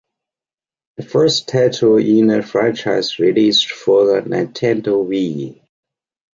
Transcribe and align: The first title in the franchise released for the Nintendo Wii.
The 0.97 1.03
first 1.03 1.47
title 1.47 1.97
in 1.97 2.25
the 2.25 2.41
franchise 2.41 3.19
released 3.19 3.71
for 3.71 4.03
the 4.07 4.27
Nintendo 4.27 5.07
Wii. 5.07 5.61